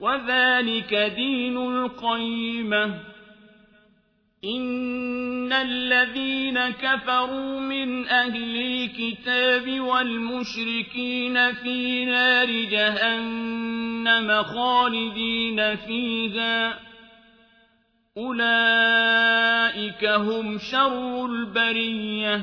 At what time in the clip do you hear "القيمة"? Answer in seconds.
1.56-3.14